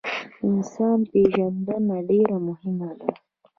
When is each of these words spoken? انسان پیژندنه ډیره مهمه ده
انسان 0.47 0.97
پیژندنه 1.11 1.97
ډیره 2.09 2.37
مهمه 2.47 2.91
ده 2.99 3.07